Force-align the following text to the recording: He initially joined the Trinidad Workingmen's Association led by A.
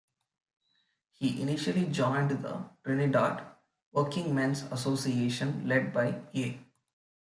He 1.11 1.39
initially 1.43 1.85
joined 1.85 2.31
the 2.31 2.67
Trinidad 2.83 3.43
Workingmen's 3.91 4.63
Association 4.71 5.67
led 5.67 5.93
by 5.93 6.21
A. 6.33 6.59